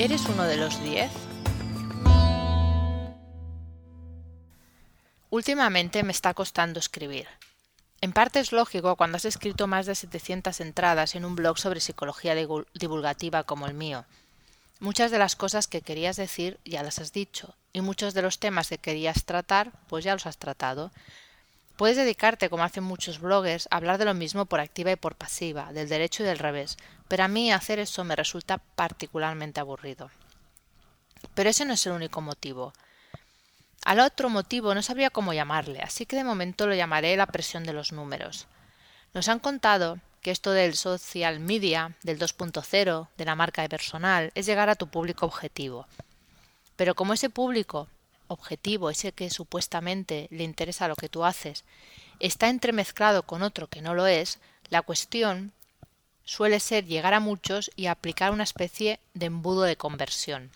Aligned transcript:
¿Eres 0.00 0.26
uno 0.26 0.42
de 0.42 0.56
los 0.56 0.82
10? 0.82 1.27
Últimamente 5.30 6.02
me 6.04 6.12
está 6.12 6.32
costando 6.32 6.78
escribir. 6.78 7.28
En 8.00 8.12
parte 8.12 8.40
es 8.40 8.50
lógico 8.50 8.96
cuando 8.96 9.16
has 9.16 9.26
escrito 9.26 9.66
más 9.66 9.84
de 9.84 9.94
700 9.94 10.60
entradas 10.60 11.14
en 11.14 11.26
un 11.26 11.36
blog 11.36 11.58
sobre 11.58 11.80
psicología 11.80 12.34
divulgativa 12.34 13.42
como 13.42 13.66
el 13.66 13.74
mío. 13.74 14.06
Muchas 14.80 15.10
de 15.10 15.18
las 15.18 15.36
cosas 15.36 15.66
que 15.66 15.82
querías 15.82 16.16
decir 16.16 16.58
ya 16.64 16.82
las 16.82 16.98
has 16.98 17.12
dicho, 17.12 17.54
y 17.74 17.82
muchos 17.82 18.14
de 18.14 18.22
los 18.22 18.38
temas 18.38 18.68
que 18.68 18.78
querías 18.78 19.24
tratar, 19.24 19.72
pues 19.88 20.02
ya 20.02 20.14
los 20.14 20.24
has 20.24 20.38
tratado. 20.38 20.92
Puedes 21.76 21.96
dedicarte, 21.98 22.48
como 22.48 22.64
hacen 22.64 22.84
muchos 22.84 23.20
bloggers, 23.20 23.68
a 23.70 23.76
hablar 23.76 23.98
de 23.98 24.06
lo 24.06 24.14
mismo 24.14 24.46
por 24.46 24.60
activa 24.60 24.92
y 24.92 24.96
por 24.96 25.14
pasiva, 25.14 25.72
del 25.74 25.90
derecho 25.90 26.22
y 26.22 26.26
del 26.26 26.38
revés, 26.38 26.78
pero 27.06 27.24
a 27.24 27.28
mí 27.28 27.52
hacer 27.52 27.80
eso 27.80 28.02
me 28.02 28.16
resulta 28.16 28.58
particularmente 28.58 29.60
aburrido. 29.60 30.10
Pero 31.34 31.50
ese 31.50 31.66
no 31.66 31.74
es 31.74 31.86
el 31.86 31.92
único 31.92 32.22
motivo. 32.22 32.72
Al 33.84 34.00
otro 34.00 34.28
motivo 34.28 34.74
no 34.74 34.82
sabría 34.82 35.10
cómo 35.10 35.32
llamarle, 35.32 35.80
así 35.80 36.06
que 36.06 36.16
de 36.16 36.24
momento 36.24 36.66
lo 36.66 36.74
llamaré 36.74 37.16
la 37.16 37.26
presión 37.26 37.64
de 37.64 37.72
los 37.72 37.92
números. 37.92 38.46
Nos 39.14 39.28
han 39.28 39.38
contado 39.38 39.98
que 40.20 40.30
esto 40.30 40.52
del 40.52 40.74
social 40.74 41.40
media, 41.40 41.96
del 42.02 42.18
2.0, 42.18 43.08
de 43.16 43.24
la 43.24 43.34
marca 43.34 43.62
de 43.62 43.68
personal, 43.68 44.32
es 44.34 44.46
llegar 44.46 44.68
a 44.68 44.74
tu 44.74 44.88
público 44.88 45.26
objetivo. 45.26 45.86
Pero 46.76 46.94
como 46.94 47.14
ese 47.14 47.30
público 47.30 47.88
objetivo, 48.26 48.90
ese 48.90 49.12
que 49.12 49.30
supuestamente 49.30 50.28
le 50.30 50.44
interesa 50.44 50.88
lo 50.88 50.96
que 50.96 51.08
tú 51.08 51.24
haces, 51.24 51.64
está 52.20 52.48
entremezclado 52.48 53.22
con 53.22 53.42
otro 53.42 53.68
que 53.68 53.80
no 53.80 53.94
lo 53.94 54.06
es, 54.06 54.38
la 54.68 54.82
cuestión 54.82 55.52
suele 56.24 56.60
ser 56.60 56.84
llegar 56.84 57.14
a 57.14 57.20
muchos 57.20 57.70
y 57.74 57.86
aplicar 57.86 58.32
una 58.32 58.44
especie 58.44 59.00
de 59.14 59.26
embudo 59.26 59.62
de 59.62 59.76
conversión. 59.76 60.50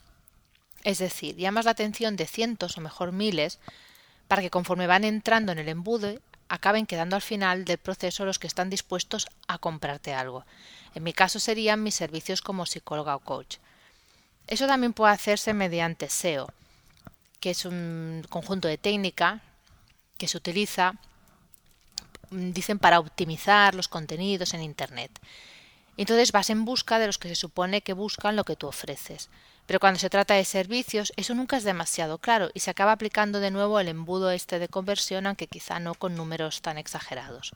Es 0.84 0.98
decir, 0.98 1.36
llamas 1.36 1.64
la 1.64 1.72
atención 1.72 2.16
de 2.16 2.26
cientos 2.26 2.76
o 2.76 2.80
mejor 2.80 3.12
miles 3.12 3.58
para 4.28 4.42
que 4.42 4.50
conforme 4.50 4.86
van 4.86 5.04
entrando 5.04 5.52
en 5.52 5.58
el 5.58 5.68
embudo 5.68 6.18
acaben 6.48 6.86
quedando 6.86 7.16
al 7.16 7.22
final 7.22 7.64
del 7.64 7.78
proceso 7.78 8.24
los 8.24 8.38
que 8.38 8.46
están 8.46 8.68
dispuestos 8.68 9.26
a 9.48 9.58
comprarte 9.58 10.12
algo. 10.12 10.44
En 10.94 11.02
mi 11.02 11.12
caso 11.12 11.40
serían 11.40 11.82
mis 11.82 11.94
servicios 11.94 12.42
como 12.42 12.66
psicóloga 12.66 13.16
o 13.16 13.20
coach. 13.20 13.56
Eso 14.46 14.66
también 14.66 14.92
puede 14.92 15.14
hacerse 15.14 15.54
mediante 15.54 16.10
SEO, 16.10 16.52
que 17.40 17.50
es 17.50 17.64
un 17.64 18.26
conjunto 18.28 18.68
de 18.68 18.76
técnica 18.76 19.40
que 20.18 20.28
se 20.28 20.36
utiliza, 20.36 20.94
dicen, 22.30 22.78
para 22.78 23.00
optimizar 23.00 23.74
los 23.74 23.88
contenidos 23.88 24.52
en 24.52 24.62
Internet. 24.62 25.10
Entonces 25.96 26.32
vas 26.32 26.50
en 26.50 26.64
busca 26.64 26.98
de 26.98 27.06
los 27.06 27.18
que 27.18 27.28
se 27.28 27.34
supone 27.34 27.82
que 27.82 27.92
buscan 27.92 28.36
lo 28.36 28.44
que 28.44 28.56
tú 28.56 28.66
ofreces. 28.66 29.30
Pero 29.72 29.80
cuando 29.80 29.98
se 29.98 30.10
trata 30.10 30.34
de 30.34 30.44
servicios, 30.44 31.14
eso 31.16 31.34
nunca 31.34 31.56
es 31.56 31.64
demasiado 31.64 32.18
claro 32.18 32.50
y 32.52 32.60
se 32.60 32.68
acaba 32.68 32.92
aplicando 32.92 33.40
de 33.40 33.50
nuevo 33.50 33.80
el 33.80 33.88
embudo 33.88 34.30
este 34.30 34.58
de 34.58 34.68
conversión, 34.68 35.26
aunque 35.26 35.46
quizá 35.46 35.80
no 35.80 35.94
con 35.94 36.14
números 36.14 36.60
tan 36.60 36.76
exagerados. 36.76 37.52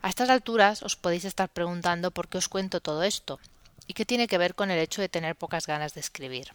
A 0.00 0.08
estas 0.08 0.30
alturas 0.30 0.82
os 0.82 0.96
podéis 0.96 1.26
estar 1.26 1.50
preguntando 1.50 2.12
por 2.12 2.28
qué 2.28 2.38
os 2.38 2.48
cuento 2.48 2.80
todo 2.80 3.02
esto 3.02 3.38
y 3.86 3.92
qué 3.92 4.06
tiene 4.06 4.26
que 4.26 4.38
ver 4.38 4.54
con 4.54 4.70
el 4.70 4.78
hecho 4.78 5.02
de 5.02 5.10
tener 5.10 5.36
pocas 5.36 5.66
ganas 5.66 5.92
de 5.92 6.00
escribir. 6.00 6.54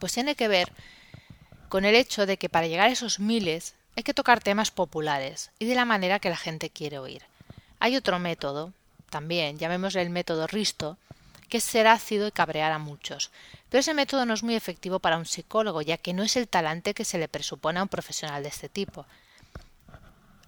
Pues 0.00 0.12
tiene 0.12 0.34
que 0.34 0.48
ver 0.48 0.72
con 1.68 1.84
el 1.84 1.94
hecho 1.94 2.26
de 2.26 2.36
que 2.36 2.48
para 2.48 2.66
llegar 2.66 2.88
a 2.88 2.92
esos 2.92 3.20
miles 3.20 3.76
hay 3.94 4.02
que 4.02 4.12
tocar 4.12 4.42
temas 4.42 4.72
populares 4.72 5.52
y 5.60 5.66
de 5.66 5.76
la 5.76 5.84
manera 5.84 6.18
que 6.18 6.30
la 6.30 6.36
gente 6.36 6.68
quiere 6.68 6.98
oír. 6.98 7.22
Hay 7.78 7.94
otro 7.94 8.18
método, 8.18 8.72
también, 9.08 9.56
llamémosle 9.56 10.02
el 10.02 10.10
método 10.10 10.48
Risto, 10.48 10.98
que 11.54 11.60
ser 11.60 11.86
ácido 11.86 12.26
y 12.26 12.32
cabrear 12.32 12.72
a 12.72 12.80
muchos. 12.80 13.30
Pero 13.68 13.78
ese 13.78 13.94
método 13.94 14.26
no 14.26 14.34
es 14.34 14.42
muy 14.42 14.56
efectivo 14.56 14.98
para 14.98 15.18
un 15.18 15.24
psicólogo, 15.24 15.82
ya 15.82 15.98
que 15.98 16.12
no 16.12 16.24
es 16.24 16.34
el 16.34 16.48
talante 16.48 16.94
que 16.94 17.04
se 17.04 17.16
le 17.16 17.28
presupone 17.28 17.78
a 17.78 17.84
un 17.84 17.88
profesional 17.88 18.42
de 18.42 18.48
este 18.48 18.68
tipo. 18.68 19.06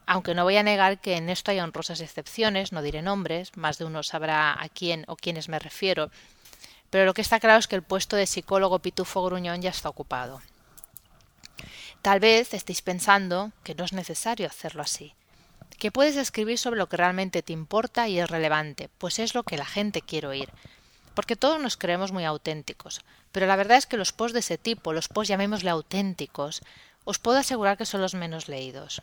Aunque 0.04 0.34
no 0.34 0.42
voy 0.42 0.56
a 0.56 0.64
negar 0.64 0.98
que 0.98 1.16
en 1.16 1.30
esto 1.30 1.52
hay 1.52 1.60
honrosas 1.60 2.00
excepciones, 2.00 2.72
no 2.72 2.82
diré 2.82 3.02
nombres, 3.02 3.56
más 3.56 3.78
de 3.78 3.84
uno 3.84 4.02
sabrá 4.02 4.60
a 4.60 4.68
quién 4.68 5.04
o 5.06 5.14
quiénes 5.14 5.48
me 5.48 5.60
refiero, 5.60 6.10
pero 6.90 7.04
lo 7.04 7.14
que 7.14 7.22
está 7.22 7.38
claro 7.38 7.60
es 7.60 7.68
que 7.68 7.76
el 7.76 7.84
puesto 7.84 8.16
de 8.16 8.26
psicólogo 8.26 8.80
pitufo 8.80 9.22
gruñón 9.22 9.62
ya 9.62 9.70
está 9.70 9.88
ocupado. 9.88 10.42
Tal 12.02 12.18
vez 12.18 12.52
estéis 12.52 12.82
pensando 12.82 13.52
que 13.62 13.76
no 13.76 13.84
es 13.84 13.92
necesario 13.92 14.48
hacerlo 14.48 14.82
así, 14.82 15.14
que 15.78 15.92
puedes 15.92 16.16
escribir 16.16 16.58
sobre 16.58 16.78
lo 16.78 16.88
que 16.88 16.96
realmente 16.96 17.42
te 17.42 17.52
importa 17.52 18.08
y 18.08 18.18
es 18.18 18.28
relevante, 18.28 18.88
pues 18.98 19.20
es 19.20 19.36
lo 19.36 19.44
que 19.44 19.56
la 19.56 19.66
gente 19.66 20.02
quiere 20.02 20.26
oír, 20.26 20.50
porque 21.16 21.34
todos 21.34 21.58
nos 21.58 21.78
creemos 21.78 22.12
muy 22.12 22.26
auténticos, 22.26 23.00
pero 23.32 23.46
la 23.46 23.56
verdad 23.56 23.78
es 23.78 23.86
que 23.86 23.96
los 23.96 24.12
posts 24.12 24.34
de 24.34 24.40
ese 24.40 24.58
tipo, 24.58 24.92
los 24.92 25.08
posts 25.08 25.30
llamémosle 25.30 25.70
auténticos, 25.70 26.60
os 27.04 27.18
puedo 27.18 27.38
asegurar 27.38 27.78
que 27.78 27.86
son 27.86 28.02
los 28.02 28.14
menos 28.14 28.48
leídos, 28.48 29.00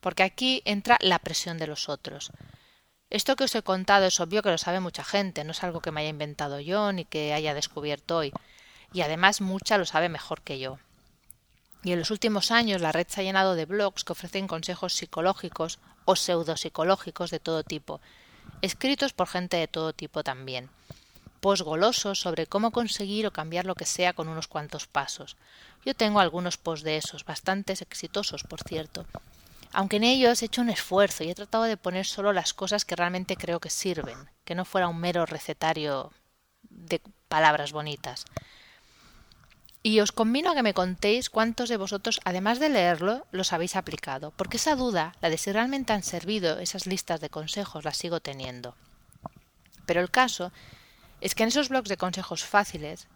porque 0.00 0.22
aquí 0.22 0.62
entra 0.64 0.96
la 1.00 1.18
presión 1.18 1.58
de 1.58 1.66
los 1.66 1.88
otros. 1.88 2.30
Esto 3.10 3.34
que 3.34 3.44
os 3.44 3.54
he 3.56 3.62
contado 3.62 4.06
es 4.06 4.20
obvio 4.20 4.44
que 4.44 4.52
lo 4.52 4.58
sabe 4.58 4.78
mucha 4.78 5.02
gente, 5.02 5.42
no 5.42 5.50
es 5.50 5.64
algo 5.64 5.80
que 5.80 5.90
me 5.90 6.02
haya 6.02 6.10
inventado 6.10 6.60
yo 6.60 6.92
ni 6.92 7.04
que 7.04 7.34
haya 7.34 7.52
descubierto 7.52 8.18
hoy, 8.18 8.32
y 8.92 9.00
además 9.00 9.40
mucha 9.40 9.76
lo 9.76 9.86
sabe 9.86 10.08
mejor 10.08 10.42
que 10.42 10.60
yo. 10.60 10.78
Y 11.82 11.90
en 11.90 11.98
los 11.98 12.12
últimos 12.12 12.52
años 12.52 12.80
la 12.80 12.92
red 12.92 13.08
se 13.08 13.22
ha 13.22 13.24
llenado 13.24 13.56
de 13.56 13.66
blogs 13.66 14.04
que 14.04 14.12
ofrecen 14.12 14.46
consejos 14.46 14.92
psicológicos 14.92 15.80
o 16.04 16.14
pseudopsicológicos 16.14 17.32
de 17.32 17.40
todo 17.40 17.64
tipo, 17.64 18.00
escritos 18.62 19.12
por 19.12 19.26
gente 19.26 19.56
de 19.56 19.66
todo 19.66 19.92
tipo 19.92 20.22
también 20.22 20.70
post 21.40 21.62
golosos 21.62 22.20
sobre 22.20 22.46
cómo 22.46 22.70
conseguir 22.70 23.26
o 23.26 23.32
cambiar 23.32 23.64
lo 23.66 23.74
que 23.74 23.86
sea 23.86 24.12
con 24.12 24.28
unos 24.28 24.46
cuantos 24.46 24.86
pasos. 24.86 25.36
Yo 25.84 25.94
tengo 25.94 26.20
algunos 26.20 26.56
posts 26.58 26.84
de 26.84 26.96
esos, 26.96 27.24
bastante 27.24 27.72
exitosos, 27.72 28.44
por 28.44 28.62
cierto. 28.62 29.06
Aunque 29.72 29.96
en 29.96 30.04
ellos 30.04 30.42
he 30.42 30.46
hecho 30.46 30.60
un 30.60 30.70
esfuerzo 30.70 31.24
y 31.24 31.30
he 31.30 31.34
tratado 31.34 31.64
de 31.64 31.76
poner 31.76 32.06
solo 32.06 32.32
las 32.32 32.54
cosas 32.54 32.84
que 32.84 32.96
realmente 32.96 33.36
creo 33.36 33.60
que 33.60 33.70
sirven, 33.70 34.18
que 34.44 34.54
no 34.54 34.64
fuera 34.64 34.88
un 34.88 34.98
mero 34.98 35.26
recetario 35.26 36.12
de 36.68 37.00
palabras 37.28 37.72
bonitas. 37.72 38.24
Y 39.82 40.00
os 40.00 40.12
convino 40.12 40.50
a 40.50 40.54
que 40.54 40.62
me 40.62 40.74
contéis 40.74 41.30
cuántos 41.30 41.70
de 41.70 41.78
vosotros, 41.78 42.20
además 42.24 42.58
de 42.58 42.68
leerlo, 42.68 43.26
los 43.30 43.54
habéis 43.54 43.76
aplicado, 43.76 44.32
porque 44.36 44.58
esa 44.58 44.76
duda, 44.76 45.14
la 45.22 45.30
de 45.30 45.38
si 45.38 45.52
realmente 45.52 45.94
han 45.94 46.02
servido 46.02 46.58
esas 46.58 46.86
listas 46.86 47.20
de 47.20 47.30
consejos, 47.30 47.84
la 47.84 47.94
sigo 47.94 48.20
teniendo. 48.20 48.74
Pero 49.86 50.02
el 50.02 50.10
caso 50.10 50.52
es 51.20 51.34
que 51.34 51.42
en 51.42 51.48
esos 51.48 51.68
blogs 51.68 51.88
de 51.88 51.96
consejos 51.96 52.44
fáciles 52.44 53.06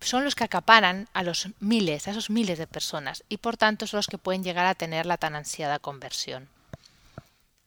son 0.00 0.24
los 0.24 0.34
que 0.34 0.44
acaparan 0.44 1.08
a 1.12 1.22
los 1.22 1.48
miles, 1.60 2.06
a 2.06 2.12
esos 2.12 2.30
miles 2.30 2.58
de 2.58 2.66
personas, 2.66 3.24
y 3.28 3.38
por 3.38 3.56
tanto 3.56 3.86
son 3.86 3.98
los 3.98 4.06
que 4.06 4.18
pueden 4.18 4.44
llegar 4.44 4.66
a 4.66 4.74
tener 4.74 5.06
la 5.06 5.16
tan 5.16 5.34
ansiada 5.34 5.78
conversión. 5.78 6.48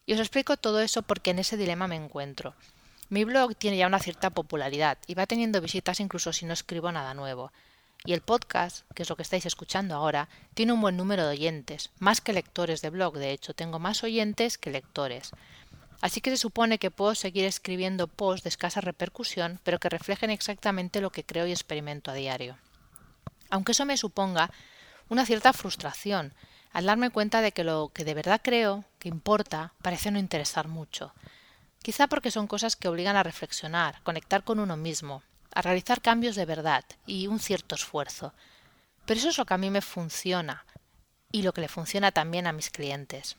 Y 0.06 0.14
os 0.14 0.20
explico 0.20 0.58
todo 0.58 0.82
eso 0.82 1.02
porque 1.02 1.32
en 1.32 1.40
ese 1.40 1.58
dilema 1.58 1.88
me 1.88 1.96
encuentro. 1.96 2.54
Mi 3.10 3.26
blog 3.26 3.56
tiene 3.56 3.78
ya 3.78 3.88
una 3.88 4.00
cierta 4.00 4.30
popularidad 4.30 4.98
y 5.06 5.16
va 5.16 5.28
teniendo 5.28 5.60
visitas 5.60 6.00
incluso 6.00 6.32
si 6.32 6.46
no 6.46 6.54
escribo 6.54 6.92
nada 6.92 7.14
nuevo. 7.14 7.52
Y 8.06 8.14
el 8.14 8.22
podcast, 8.22 8.90
que 8.96 9.04
es 9.04 9.10
lo 9.10 9.16
que 9.16 9.22
estáis 9.22 9.46
escuchando 9.46 9.96
ahora, 9.96 10.28
tiene 10.54 10.74
un 10.74 10.82
buen 10.82 10.98
número 10.98 11.24
de 11.24 11.34
oyentes, 11.34 11.92
más 12.00 12.20
que 12.20 12.34
lectores 12.34 12.82
de 12.82 12.90
blog, 12.90 13.18
de 13.18 13.32
hecho, 13.32 13.54
tengo 13.54 13.78
más 13.78 14.04
oyentes 14.04 14.58
que 14.58 14.72
lectores. 14.72 15.32
Así 16.02 16.20
que 16.20 16.32
se 16.32 16.38
supone 16.38 16.80
que 16.80 16.92
puedo 16.92 17.14
seguir 17.14 17.46
escribiendo 17.46 18.08
posts 18.08 18.44
de 18.44 18.50
escasa 18.50 18.82
repercusión, 18.82 19.60
pero 19.64 19.80
que 19.80 19.90
reflejen 19.90 20.32
exactamente 20.32 21.00
lo 21.00 21.12
que 21.12 21.24
creo 21.24 21.46
y 21.46 21.52
experimento 21.52 22.10
a 22.10 22.16
diario. 22.16 22.58
Aunque 23.52 23.74
eso 23.74 23.86
me 23.86 23.98
suponga 23.98 24.50
una 25.10 25.26
cierta 25.26 25.54
frustración 25.54 26.34
al 26.74 26.86
darme 26.86 27.10
cuenta 27.10 27.42
de 27.42 27.52
que 27.52 27.64
lo 27.64 27.92
que 27.94 28.06
de 28.06 28.14
verdad 28.14 28.42
creo 28.44 28.86
que 28.98 29.10
importa 29.10 29.74
parece 29.82 30.10
no 30.10 30.20
interesar 30.20 30.68
mucho. 30.68 31.14
Quizá 31.84 32.08
porque 32.08 32.32
son 32.32 32.48
cosas 32.48 32.76
que 32.76 32.88
obligan 32.88 33.16
a 33.16 33.24
reflexionar, 33.24 34.02
conectar 34.04 34.44
con 34.44 34.60
uno 34.60 34.78
mismo, 34.78 35.24
a 35.54 35.62
realizar 35.62 36.02
cambios 36.02 36.36
de 36.36 36.46
verdad 36.46 36.86
y 37.06 37.28
un 37.28 37.40
cierto 37.40 37.76
esfuerzo. 37.76 38.34
Pero 39.06 39.20
eso 39.20 39.30
es 39.30 39.38
lo 39.38 39.46
que 39.46 39.54
a 39.54 39.58
mí 39.58 39.70
me 39.70 39.82
funciona 39.82 40.66
y 41.32 41.42
lo 41.44 41.54
que 41.54 41.62
le 41.62 41.68
funciona 41.68 42.12
también 42.12 42.48
a 42.48 42.54
mis 42.54 42.70
clientes. 42.70 43.36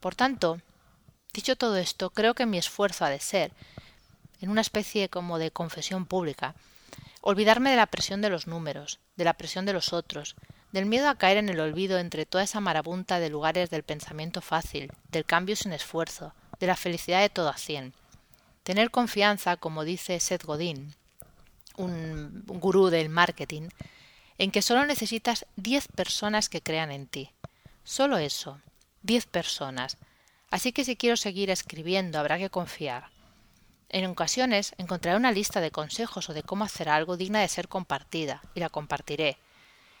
Por 0.00 0.14
tanto, 0.14 0.60
Dicho 1.38 1.54
todo 1.54 1.76
esto, 1.76 2.10
creo 2.10 2.34
que 2.34 2.46
mi 2.46 2.58
esfuerzo 2.58 3.04
ha 3.04 3.10
de 3.10 3.20
ser, 3.20 3.52
en 4.40 4.50
una 4.50 4.60
especie 4.60 5.08
como 5.08 5.38
de 5.38 5.52
confesión 5.52 6.04
pública, 6.04 6.56
olvidarme 7.20 7.70
de 7.70 7.76
la 7.76 7.86
presión 7.86 8.20
de 8.20 8.28
los 8.28 8.48
números, 8.48 8.98
de 9.14 9.22
la 9.22 9.34
presión 9.34 9.64
de 9.64 9.72
los 9.72 9.92
otros, 9.92 10.34
del 10.72 10.86
miedo 10.86 11.08
a 11.08 11.14
caer 11.14 11.36
en 11.36 11.48
el 11.48 11.60
olvido 11.60 12.00
entre 12.00 12.26
toda 12.26 12.42
esa 12.42 12.58
marabunta 12.58 13.20
de 13.20 13.30
lugares 13.30 13.70
del 13.70 13.84
pensamiento 13.84 14.40
fácil, 14.40 14.90
del 15.12 15.24
cambio 15.24 15.54
sin 15.54 15.72
esfuerzo, 15.72 16.34
de 16.58 16.66
la 16.66 16.74
felicidad 16.74 17.20
de 17.20 17.30
todo 17.30 17.50
a 17.50 17.56
cien. 17.56 17.94
Tener 18.64 18.90
confianza, 18.90 19.56
como 19.56 19.84
dice 19.84 20.18
Seth 20.18 20.42
Godin, 20.42 20.92
un 21.76 22.42
gurú 22.46 22.88
del 22.88 23.10
marketing, 23.10 23.68
en 24.38 24.50
que 24.50 24.60
solo 24.60 24.84
necesitas 24.86 25.46
diez 25.54 25.86
personas 25.86 26.48
que 26.48 26.62
crean 26.62 26.90
en 26.90 27.06
ti. 27.06 27.30
Solo 27.84 28.18
eso, 28.18 28.60
diez 29.02 29.26
personas. 29.26 29.98
Así 30.50 30.72
que 30.72 30.84
si 30.84 30.96
quiero 30.96 31.16
seguir 31.16 31.50
escribiendo 31.50 32.18
habrá 32.18 32.38
que 32.38 32.50
confiar. 32.50 33.10
En 33.90 34.06
ocasiones 34.06 34.74
encontraré 34.78 35.16
una 35.16 35.32
lista 35.32 35.60
de 35.60 35.70
consejos 35.70 36.28
o 36.28 36.34
de 36.34 36.42
cómo 36.42 36.64
hacer 36.64 36.88
algo 36.88 37.16
digna 37.16 37.40
de 37.40 37.48
ser 37.48 37.68
compartida, 37.68 38.42
y 38.54 38.60
la 38.60 38.68
compartiré. 38.68 39.38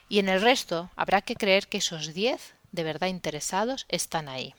Y 0.08 0.18
en 0.18 0.28
el 0.28 0.42
resto 0.42 0.90
habrá 0.96 1.22
que 1.22 1.36
creer 1.36 1.68
que 1.68 1.78
esos 1.78 2.14
diez 2.14 2.54
de 2.72 2.84
verdad 2.84 3.08
interesados 3.08 3.86
están 3.88 4.28
ahí. 4.28 4.54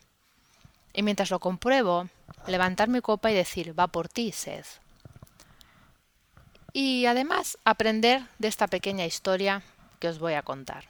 Y 0.94 1.03
mientras 1.03 1.30
lo 1.30 1.39
compruebo, 1.39 2.09
levantar 2.47 2.89
mi 2.89 3.01
copa 3.01 3.31
y 3.31 3.35
decir 3.35 3.77
va 3.77 3.88
por 3.88 4.09
ti, 4.09 4.31
Seth. 4.31 4.81
Y 6.74 7.06
además 7.06 7.57
aprender 7.65 8.24
de 8.38 8.47
esta 8.47 8.68
pequeña 8.68 9.06
historia 9.06 9.63
que 10.00 10.07
os 10.07 10.19
voy 10.19 10.33
a 10.33 10.44
contar. 10.44 10.89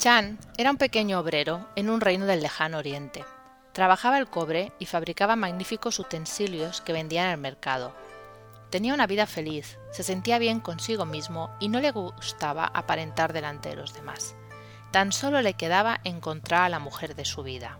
Chan 0.00 0.38
era 0.56 0.70
un 0.70 0.78
pequeño 0.78 1.20
obrero 1.20 1.68
en 1.76 1.90
un 1.90 2.00
reino 2.00 2.24
del 2.24 2.40
lejano 2.40 2.78
oriente. 2.78 3.22
Trabajaba 3.72 4.16
el 4.18 4.28
cobre 4.28 4.72
y 4.78 4.86
fabricaba 4.86 5.36
magníficos 5.36 5.98
utensilios 5.98 6.80
que 6.80 6.94
vendía 6.94 7.26
en 7.26 7.32
el 7.32 7.36
mercado. 7.36 7.92
Tenía 8.70 8.94
una 8.94 9.06
vida 9.06 9.26
feliz, 9.26 9.76
se 9.92 10.02
sentía 10.02 10.38
bien 10.38 10.60
consigo 10.60 11.04
mismo 11.04 11.50
y 11.60 11.68
no 11.68 11.80
le 11.80 11.90
gustaba 11.90 12.64
aparentar 12.64 13.34
delante 13.34 13.68
de 13.68 13.76
los 13.76 13.92
demás. 13.92 14.34
Tan 14.90 15.12
solo 15.12 15.42
le 15.42 15.52
quedaba 15.52 16.00
encontrar 16.04 16.62
a 16.62 16.70
la 16.70 16.78
mujer 16.78 17.14
de 17.14 17.26
su 17.26 17.42
vida. 17.42 17.78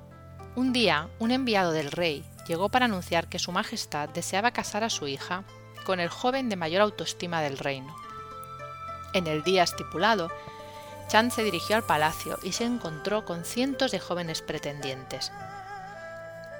Un 0.57 0.75
día, 0.75 1.09
un 1.21 1.31
enviado 1.31 1.73
del 1.73 1.91
rey 1.91 2.23
llegó 2.47 2.69
para 2.69 2.85
anunciar 2.85 3.31
que 3.31 3.39
Su 3.39 3.51
Majestad 3.51 4.11
deseaba 4.11 4.51
casar 4.51 4.85
a 4.85 4.91
su 4.91 5.09
hija 5.09 5.45
con 5.87 6.01
el 6.01 6.11
joven 6.11 6.51
de 6.51 6.57
mayor 6.57 6.83
autoestima 6.83 7.41
del 7.41 7.57
reino. 7.57 7.97
En 9.15 9.27
el 9.27 9.43
día 9.43 9.63
estipulado, 9.63 10.31
Chan 11.11 11.33
se 11.33 11.43
dirigió 11.43 11.75
al 11.75 11.83
palacio 11.83 12.39
y 12.45 12.53
se 12.53 12.65
encontró 12.65 13.25
con 13.25 13.45
cientos 13.45 13.91
de 13.91 13.99
jóvenes 13.99 14.43
pretendientes. 14.43 15.33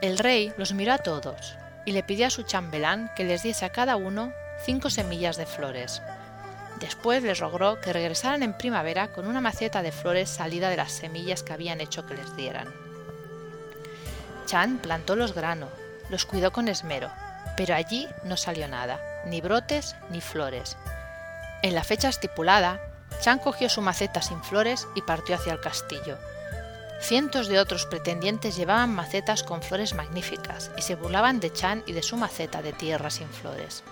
El 0.01 0.19
rey 0.19 0.53
los 0.57 0.73
miró 0.73 0.93
a 0.93 0.99
todos 0.99 1.55
y 1.85 1.93
le 1.93 2.03
pidió 2.03 2.27
a 2.27 2.31
su 2.31 2.43
chambelán 2.43 3.13
que 3.15 3.23
les 3.23 3.45
diese 3.45 3.65
a 3.65 3.71
cada 3.71 3.95
uno 3.95 4.33
cinco 4.65 4.91
semillas 4.91 5.37
de 5.37 5.47
flores. 5.47 6.03
Después 6.81 7.23
les 7.23 7.39
rogó 7.39 7.81
que 7.81 7.93
regresaran 7.93 8.43
en 8.43 8.55
primavera 8.55 9.13
con 9.13 9.29
una 9.29 9.41
maceta 9.41 9.83
de 9.83 9.93
flores 9.93 10.29
salida 10.29 10.69
de 10.69 10.79
las 10.79 10.91
semillas 10.91 11.45
que 11.45 11.53
habían 11.53 11.81
hecho 11.81 12.05
que 12.05 12.15
les 12.15 12.35
dieran. 12.35 12.67
Chan 14.47 14.79
plantó 14.79 15.15
los 15.15 15.33
granos, 15.33 15.71
los 16.09 16.27
cuidó 16.27 16.51
con 16.51 16.67
esmero, 16.67 17.09
pero 17.57 17.77
allí 17.77 18.09
no 18.25 18.37
salió 18.37 18.67
nada, 18.67 19.01
ni 19.27 19.41
brotes 19.41 19.95
ni 20.11 20.21
flores. 20.21 20.77
En 21.63 21.77
la 21.77 21.85
fecha 21.85 22.09
estipulada, 22.09 22.81
Chan 23.21 23.39
cogió 23.39 23.69
su 23.69 23.83
maceta 23.83 24.23
sin 24.23 24.43
flores 24.43 24.89
y 24.95 25.03
partió 25.03 25.35
hacia 25.35 25.53
el 25.53 25.61
castillo. 25.61 26.19
Cientos 27.01 27.49
de 27.49 27.59
otros 27.59 27.87
pretendientes 27.87 28.57
llevaban 28.57 28.95
macetas 28.95 29.43
con 29.43 29.63
flores 29.63 29.95
magníficas 29.95 30.71
y 30.77 30.83
se 30.83 30.95
burlaban 30.95 31.41
de 31.41 31.53
Chan 31.53 31.83
y 31.87 31.93
de 31.93 32.03
su 32.03 32.17
maceta 32.17 32.63
de 32.63 32.73
tierra 32.73 33.11
sin 33.11 33.29
flores. 33.29 33.83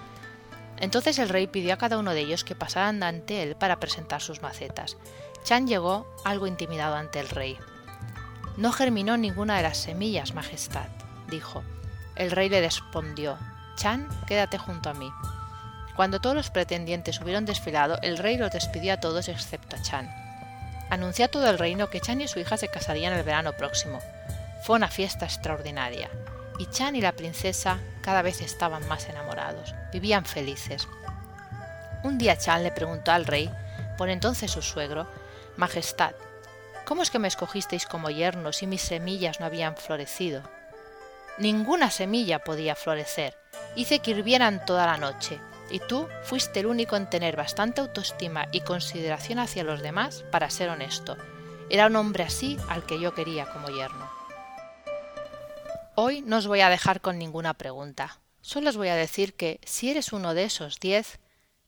Entonces 0.77 1.19
el 1.19 1.29
rey 1.29 1.47
pidió 1.47 1.75
a 1.75 1.79
cada 1.79 1.99
uno 1.99 2.13
de 2.13 2.21
ellos 2.21 2.45
que 2.45 2.55
pasaran 2.55 3.03
ante 3.03 3.43
él 3.43 3.57
para 3.57 3.81
presentar 3.81 4.21
sus 4.21 4.43
macetas. 4.43 4.97
Chan 5.43 5.67
llegó 5.67 6.07
algo 6.25 6.47
intimidado 6.47 6.97
ante 6.97 7.19
el 7.19 7.29
rey. 7.29 7.59
No 8.57 8.73
germinó 8.73 9.17
ninguna 9.17 9.57
de 9.57 9.63
las 9.63 9.79
semillas, 9.79 10.35
Majestad, 10.35 10.89
dijo. 11.29 11.63
El 12.15 12.31
rey 12.31 12.49
le 12.49 12.61
respondió, 12.61 13.39
Chan, 13.77 14.09
quédate 14.27 14.59
junto 14.59 14.91
a 14.91 14.95
mí. 14.95 15.11
Cuando 15.99 16.21
todos 16.21 16.37
los 16.37 16.50
pretendientes 16.50 17.21
hubieron 17.21 17.45
desfilado, 17.45 17.99
el 18.03 18.19
rey 18.19 18.37
los 18.37 18.53
despidió 18.53 18.93
a 18.93 19.00
todos 19.00 19.29
excepto 19.29 19.75
a 19.75 19.83
Chan. 19.83 20.09
Anunció 20.91 21.25
a 21.25 21.29
todo 21.29 21.50
el 21.50 21.59
reino 21.59 21.91
que 21.91 22.00
Chan 22.00 22.21
y 22.21 22.29
su 22.29 22.39
hija 22.39 22.56
se 22.56 22.69
casarían 22.69 23.15
el 23.15 23.25
verano 23.25 23.55
próximo. 23.55 23.99
Fue 24.62 24.77
una 24.77 24.87
fiesta 24.87 25.25
extraordinaria, 25.25 26.09
y 26.61 26.67
Chan 26.67 26.95
y 26.95 27.00
la 27.00 27.11
princesa 27.11 27.81
cada 28.00 28.23
vez 28.23 28.43
estaban 28.43 28.87
más 28.87 29.09
enamorados. 29.09 29.75
Vivían 29.93 30.25
felices. 30.25 30.87
Un 32.05 32.17
día 32.17 32.39
Chan 32.39 32.62
le 32.62 32.71
preguntó 32.71 33.11
al 33.11 33.27
rey, 33.27 33.50
por 33.97 34.09
entonces 34.09 34.53
su 34.53 34.62
suegro, 34.62 35.09
Majestad, 35.56 36.12
¿Cómo 36.85 37.03
es 37.03 37.11
que 37.11 37.19
me 37.19 37.27
escogisteis 37.27 37.87
como 37.87 38.09
yerno 38.09 38.53
si 38.53 38.69
mis 38.69 38.83
semillas 38.83 39.41
no 39.41 39.47
habían 39.47 39.75
florecido? 39.75 40.43
Ninguna 41.39 41.91
semilla 41.91 42.39
podía 42.39 42.77
florecer. 42.77 43.37
Hice 43.75 43.99
que 43.99 44.12
hirvieran 44.12 44.65
toda 44.65 44.87
la 44.87 44.97
noche, 44.97 45.41
y 45.70 45.81
tú 45.81 46.09
fuiste 46.23 46.61
el 46.61 46.67
único 46.67 46.97
en 46.97 47.09
tener 47.09 47.37
bastante 47.37 47.81
autoestima 47.81 48.47
y 48.53 48.61
consideración 48.61 49.38
hacia 49.38 49.65
los 49.65 49.82
demás 49.82 50.25
para 50.31 50.50
ser 50.50 50.70
honesto. 50.70 51.17
Era 51.70 51.87
un 51.87 51.97
hombre 51.97 52.25
así 52.25 52.56
al 52.69 52.85
que 52.85 53.00
yo 53.00 53.15
quería 53.15 53.47
como 53.47 53.69
yerno. 53.69 54.11
Hoy 55.94 56.23
no 56.23 56.37
os 56.37 56.47
voy 56.47 56.61
a 56.61 56.70
dejar 56.70 57.00
con 57.00 57.19
ninguna 57.19 57.55
pregunta. 57.55 58.19
Solo 58.41 58.70
os 58.70 58.76
voy 58.76 58.88
a 58.88 58.94
decir 58.94 59.35
que 59.35 59.61
si 59.65 59.91
eres 59.91 60.12
uno 60.12 60.32
de 60.32 60.44
esos 60.44 60.81
diez, 60.81 61.19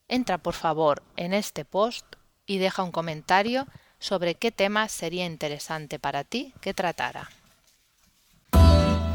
entra 0.08 0.38
por 0.38 0.54
favor 0.54 1.02
en 1.16 1.34
este 1.34 1.64
post 1.64 2.06
y 2.46 2.58
deja 2.58 2.82
un 2.82 2.92
comentario 2.92 3.66
sobre 3.98 4.34
qué 4.34 4.50
tema 4.50 4.88
sería 4.88 5.26
interesante 5.26 5.98
para 5.98 6.24
ti 6.24 6.54
que 6.60 6.74
tratara. 6.74 7.30